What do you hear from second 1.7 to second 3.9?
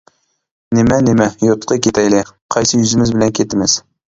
كېتەيلى، قايسىز يۈزىمىز بىلەن كېتىمىز.